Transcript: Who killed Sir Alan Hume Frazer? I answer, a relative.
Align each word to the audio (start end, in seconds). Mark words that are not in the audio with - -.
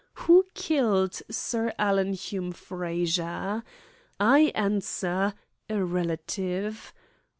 Who 0.25 0.47
killed 0.55 1.21
Sir 1.29 1.75
Alan 1.77 2.13
Hume 2.13 2.53
Frazer? 2.53 3.61
I 4.19 4.39
answer, 4.55 5.35
a 5.69 5.85
relative. 5.85 6.91